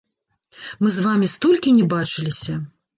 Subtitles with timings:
[0.81, 2.63] Мы з вамі столькі не бачыліся!